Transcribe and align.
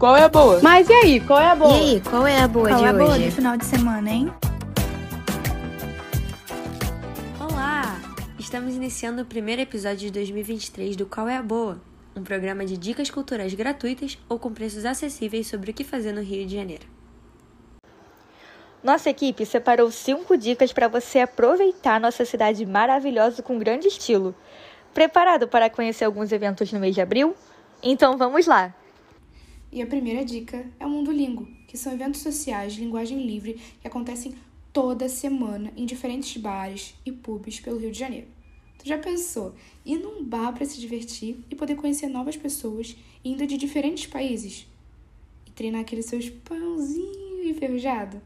Qual 0.00 0.16
é 0.16 0.22
a 0.22 0.28
boa? 0.30 0.60
Mas 0.62 0.88
e 0.88 0.94
aí, 0.94 1.20
qual 1.20 1.38
é 1.38 1.50
a 1.50 1.54
boa? 1.54 1.76
E 1.76 1.80
aí, 1.96 2.00
qual 2.00 2.26
é 2.26 2.40
a 2.40 2.48
boa 2.48 2.68
Qual 2.70 2.78
de 2.80 2.86
é 2.86 2.88
a 2.88 2.92
boa 2.94 3.10
hoje? 3.10 3.24
de 3.24 3.30
final 3.32 3.54
de 3.58 3.66
semana, 3.66 4.08
hein? 4.08 4.32
Olá! 7.38 8.00
Estamos 8.38 8.74
iniciando 8.74 9.20
o 9.20 9.26
primeiro 9.26 9.60
episódio 9.60 9.98
de 9.98 10.10
2023 10.10 10.96
do 10.96 11.04
Qual 11.04 11.28
é 11.28 11.36
a 11.36 11.42
Boa? 11.42 11.78
Um 12.16 12.22
programa 12.24 12.64
de 12.64 12.78
dicas 12.78 13.10
culturais 13.10 13.52
gratuitas 13.52 14.16
ou 14.26 14.38
com 14.38 14.50
preços 14.54 14.86
acessíveis 14.86 15.46
sobre 15.48 15.70
o 15.70 15.74
que 15.74 15.84
fazer 15.84 16.12
no 16.12 16.22
Rio 16.22 16.46
de 16.46 16.56
Janeiro. 16.56 16.86
Nossa 18.82 19.10
equipe 19.10 19.44
separou 19.44 19.90
cinco 19.90 20.34
dicas 20.34 20.72
para 20.72 20.88
você 20.88 21.18
aproveitar 21.18 22.00
nossa 22.00 22.24
cidade 22.24 22.64
maravilhosa 22.64 23.42
com 23.42 23.58
grande 23.58 23.88
estilo. 23.88 24.34
Preparado 24.94 25.46
para 25.46 25.68
conhecer 25.68 26.06
alguns 26.06 26.32
eventos 26.32 26.72
no 26.72 26.80
mês 26.80 26.94
de 26.94 27.02
abril? 27.02 27.36
Então 27.82 28.16
vamos 28.16 28.46
lá! 28.46 28.72
E 29.72 29.80
a 29.80 29.86
primeira 29.86 30.24
dica 30.24 30.66
é 30.80 30.84
o 30.84 30.90
Mundo 30.90 31.12
Lingo, 31.12 31.46
que 31.68 31.78
são 31.78 31.92
eventos 31.92 32.22
sociais 32.22 32.72
de 32.72 32.80
linguagem 32.80 33.24
livre 33.24 33.60
que 33.80 33.86
acontecem 33.86 34.34
toda 34.72 35.08
semana 35.08 35.72
em 35.76 35.86
diferentes 35.86 36.36
bares 36.42 36.94
e 37.06 37.12
pubs 37.12 37.60
pelo 37.60 37.78
Rio 37.78 37.92
de 37.92 37.98
Janeiro. 37.98 38.26
Tu 38.78 38.88
já 38.88 38.98
pensou 38.98 39.54
ir 39.86 39.98
num 39.98 40.24
bar 40.24 40.52
para 40.52 40.64
se 40.64 40.80
divertir 40.80 41.38
e 41.48 41.54
poder 41.54 41.76
conhecer 41.76 42.08
novas 42.08 42.36
pessoas 42.36 42.96
indo 43.24 43.46
de 43.46 43.56
diferentes 43.56 44.06
países? 44.06 44.66
E 45.46 45.52
treinar 45.52 45.82
aquele 45.82 46.02
seu 46.02 46.18
espanhãozinho 46.18 47.48
enferrujado? 47.48 48.20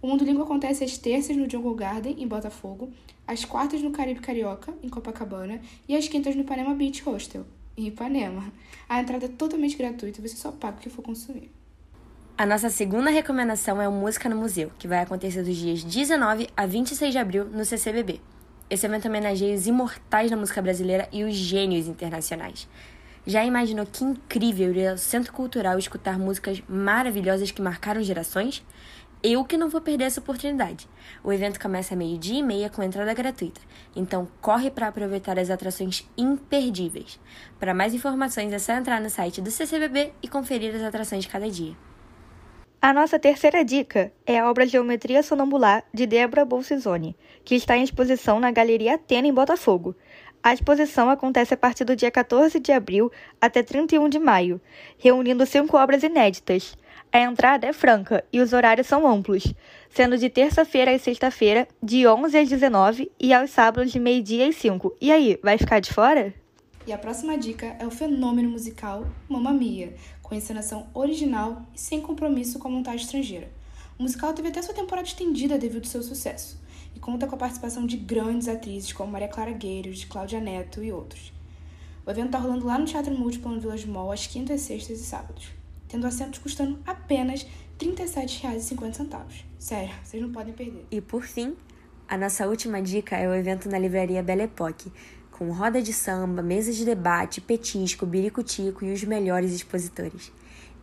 O 0.00 0.06
Mundo 0.06 0.24
Língua 0.24 0.44
acontece 0.44 0.82
às 0.82 0.96
terças 0.96 1.36
no 1.36 1.50
Jungle 1.50 1.74
Garden, 1.74 2.16
em 2.18 2.26
Botafogo, 2.26 2.90
às 3.26 3.44
quartas 3.44 3.82
no 3.82 3.90
Caribe 3.90 4.20
Carioca, 4.20 4.72
em 4.82 4.88
Copacabana, 4.88 5.60
e 5.86 5.94
às 5.94 6.08
quintas 6.08 6.34
no 6.34 6.42
Ipanema 6.42 6.74
Beach 6.74 7.06
Hostel, 7.06 7.44
em 7.76 7.86
Ipanema. 7.86 8.52
A 8.88 9.00
entrada 9.00 9.26
é 9.26 9.28
totalmente 9.28 9.76
gratuita, 9.76 10.22
você 10.22 10.36
só 10.36 10.50
paga 10.52 10.78
o 10.78 10.80
que 10.80 10.90
for 10.90 11.02
consumir. 11.02 11.50
A 12.38 12.44
nossa 12.44 12.68
segunda 12.68 13.10
recomendação 13.10 13.80
é 13.80 13.88
o 13.88 13.92
Música 13.92 14.28
no 14.28 14.36
Museu, 14.36 14.70
que 14.78 14.86
vai 14.86 15.00
acontecer 15.00 15.42
dos 15.42 15.56
dias 15.56 15.82
19 15.82 16.48
a 16.56 16.66
26 16.66 17.12
de 17.12 17.18
abril 17.18 17.46
no 17.46 17.64
CCBB. 17.64 18.20
Esse 18.68 18.84
evento 18.84 19.08
homenageia 19.08 19.54
os 19.54 19.66
imortais 19.66 20.30
da 20.30 20.36
música 20.36 20.60
brasileira 20.60 21.08
e 21.12 21.24
os 21.24 21.34
gênios 21.34 21.86
internacionais. 21.86 22.68
Já 23.26 23.44
imaginou 23.44 23.86
que 23.86 24.04
incrível 24.04 24.72
ir 24.74 24.86
ao 24.86 24.98
Centro 24.98 25.32
Cultural 25.32 25.78
escutar 25.78 26.18
músicas 26.18 26.62
maravilhosas 26.68 27.50
que 27.50 27.62
marcaram 27.62 28.02
gerações? 28.02 28.62
Eu 29.22 29.44
que 29.44 29.56
não 29.56 29.68
vou 29.68 29.80
perder 29.80 30.04
essa 30.04 30.20
oportunidade. 30.20 30.88
O 31.24 31.32
evento 31.32 31.58
começa 31.58 31.94
a 31.94 31.96
meio-dia 31.96 32.38
e 32.38 32.42
meia 32.42 32.70
com 32.70 32.82
entrada 32.82 33.12
gratuita, 33.14 33.60
então 33.94 34.28
corre 34.40 34.70
para 34.70 34.88
aproveitar 34.88 35.38
as 35.38 35.50
atrações 35.50 36.08
imperdíveis. 36.16 37.18
Para 37.58 37.74
mais 37.74 37.94
informações 37.94 38.52
é 38.52 38.58
só 38.58 38.72
entrar 38.72 39.00
no 39.00 39.10
site 39.10 39.40
do 39.40 39.50
CCBB 39.50 40.12
e 40.22 40.28
conferir 40.28 40.74
as 40.74 40.82
atrações 40.82 41.24
de 41.24 41.30
cada 41.30 41.50
dia. 41.50 41.74
A 42.80 42.92
nossa 42.92 43.18
terceira 43.18 43.64
dica 43.64 44.12
é 44.24 44.38
a 44.38 44.48
obra 44.48 44.66
Geometria 44.66 45.22
Sonambular 45.22 45.82
de 45.92 46.06
Débora 46.06 46.44
Bolsizoni, 46.44 47.16
que 47.44 47.54
está 47.56 47.76
em 47.76 47.82
exposição 47.82 48.38
na 48.38 48.52
Galeria 48.52 48.94
Atena, 48.94 49.26
em 49.26 49.32
Botafogo. 49.32 49.96
A 50.46 50.54
exposição 50.54 51.10
acontece 51.10 51.54
a 51.54 51.56
partir 51.56 51.82
do 51.82 51.96
dia 51.96 52.08
14 52.08 52.60
de 52.60 52.70
abril 52.70 53.10
até 53.40 53.64
31 53.64 54.08
de 54.08 54.20
maio, 54.20 54.60
reunindo 54.96 55.44
cinco 55.44 55.76
obras 55.76 56.04
inéditas. 56.04 56.78
A 57.12 57.18
entrada 57.18 57.66
é 57.66 57.72
franca 57.72 58.24
e 58.32 58.40
os 58.40 58.52
horários 58.52 58.86
são 58.86 59.08
amplos, 59.08 59.52
sendo 59.90 60.16
de 60.16 60.30
terça-feira 60.30 60.94
às 60.94 61.02
sexta-feira, 61.02 61.66
de 61.82 62.06
11 62.06 62.38
às 62.38 62.48
19 62.48 63.10
e 63.18 63.34
aos 63.34 63.50
sábados 63.50 63.90
de 63.90 63.98
meio-dia 63.98 64.48
às 64.48 64.54
5. 64.54 64.94
E 65.00 65.10
aí, 65.10 65.36
vai 65.42 65.58
ficar 65.58 65.80
de 65.80 65.92
fora? 65.92 66.32
E 66.86 66.92
a 66.92 66.98
próxima 66.98 67.36
dica 67.36 67.74
é 67.80 67.84
o 67.84 67.90
fenômeno 67.90 68.48
musical 68.48 69.04
Mamma 69.28 69.52
Mia, 69.52 69.96
com 70.22 70.32
encenação 70.32 70.86
original 70.94 71.62
e 71.74 71.80
sem 71.80 72.00
compromisso 72.00 72.60
com 72.60 72.68
a 72.68 72.70
montagem 72.70 73.04
estrangeira. 73.04 73.50
O 73.98 74.04
musical 74.04 74.32
teve 74.32 74.46
até 74.46 74.62
sua 74.62 74.74
temporada 74.74 75.08
estendida 75.08 75.58
devido 75.58 75.82
ao 75.82 75.90
seu 75.90 76.04
sucesso, 76.04 76.56
e 76.96 76.98
conta 76.98 77.26
com 77.26 77.34
a 77.34 77.38
participação 77.38 77.86
de 77.86 77.98
grandes 77.98 78.48
atrizes 78.48 78.90
como 78.90 79.12
Maria 79.12 79.28
Clara 79.28 79.52
Gueiros, 79.52 80.04
Cláudia 80.06 80.40
Neto 80.40 80.82
e 80.82 80.90
outros. 80.90 81.30
O 82.06 82.10
evento 82.10 82.26
está 82.26 82.38
rolando 82.38 82.64
lá 82.64 82.78
no 82.78 82.86
Teatro 82.86 83.14
Múltiplo 83.14 83.52
no 83.52 83.60
Village 83.60 83.86
Mall 83.86 84.10
às 84.10 84.26
quintas, 84.26 84.62
sextas 84.62 84.98
e 84.98 85.04
sábados, 85.04 85.48
tendo 85.86 86.06
assentos 86.06 86.38
custando 86.38 86.78
apenas 86.86 87.42
R$ 87.42 87.48
37,50. 87.92 89.20
Sério, 89.58 89.94
vocês 90.02 90.22
não 90.22 90.32
podem 90.32 90.54
perder. 90.54 90.86
E 90.90 91.00
por 91.02 91.24
fim, 91.24 91.54
a 92.08 92.16
nossa 92.16 92.46
última 92.48 92.80
dica 92.80 93.16
é 93.16 93.28
o 93.28 93.34
evento 93.34 93.68
na 93.68 93.78
livraria 93.78 94.22
Belle 94.22 94.42
Époque, 94.42 94.90
com 95.30 95.50
roda 95.50 95.82
de 95.82 95.92
samba, 95.92 96.40
mesa 96.40 96.72
de 96.72 96.82
debate, 96.82 97.42
petisco, 97.42 98.06
biricutico 98.06 98.86
e 98.86 98.92
os 98.92 99.04
melhores 99.04 99.52
expositores. 99.52 100.32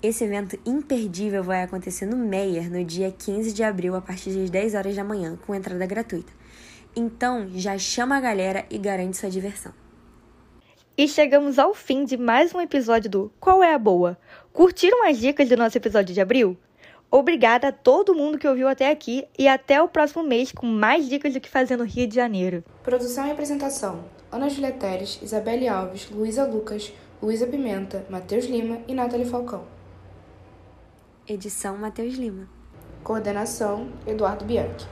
Esse 0.03 0.25
evento 0.25 0.59
imperdível 0.65 1.41
vai 1.41 1.63
acontecer 1.63 2.05
no 2.05 2.17
Meyer 2.17 2.69
no 2.69 2.83
dia 2.83 3.09
15 3.09 3.53
de 3.53 3.63
abril, 3.63 3.95
a 3.95 4.01
partir 4.01 4.31
das 4.31 4.49
10 4.49 4.75
horas 4.75 4.93
da 4.97 5.03
manhã, 5.03 5.39
com 5.47 5.55
entrada 5.55 5.85
gratuita. 5.85 6.33
Então, 6.93 7.47
já 7.55 7.77
chama 7.77 8.17
a 8.17 8.19
galera 8.19 8.65
e 8.69 8.77
garante 8.77 9.15
sua 9.15 9.29
diversão. 9.29 9.73
E 10.97 11.07
chegamos 11.07 11.57
ao 11.57 11.73
fim 11.73 12.03
de 12.03 12.17
mais 12.17 12.53
um 12.53 12.59
episódio 12.59 13.09
do 13.09 13.31
Qual 13.39 13.63
é 13.63 13.73
a 13.73 13.79
Boa? 13.79 14.17
Curtiram 14.51 15.07
as 15.07 15.17
dicas 15.17 15.47
do 15.47 15.55
nosso 15.55 15.77
episódio 15.77 16.13
de 16.13 16.19
abril? 16.19 16.57
Obrigada 17.09 17.69
a 17.69 17.71
todo 17.71 18.13
mundo 18.13 18.37
que 18.37 18.47
ouviu 18.47 18.67
até 18.67 18.91
aqui 18.91 19.25
e 19.39 19.47
até 19.47 19.81
o 19.81 19.87
próximo 19.87 20.21
mês 20.21 20.51
com 20.51 20.65
mais 20.65 21.07
dicas 21.07 21.33
do 21.33 21.39
que 21.39 21.49
fazer 21.49 21.77
no 21.77 21.85
Rio 21.85 22.07
de 22.07 22.15
Janeiro. 22.15 22.61
Produção 22.83 23.25
e 23.25 23.31
apresentação: 23.31 24.03
Ana 24.29 24.49
Julia 24.49 24.73
Teres, 24.73 25.21
Isabelle 25.23 25.69
Alves, 25.69 26.09
Luísa 26.11 26.43
Lucas, 26.43 26.91
Luísa 27.21 27.47
Pimenta, 27.47 28.05
Matheus 28.09 28.45
Lima 28.47 28.79
e 28.85 28.93
Nathalie 28.93 29.25
Falcão. 29.25 29.72
Edição 31.25 31.77
Matheus 31.77 32.15
Lima. 32.15 32.49
Coordenação: 33.01 33.87
Eduardo 34.05 34.43
Bianchi. 34.43 34.85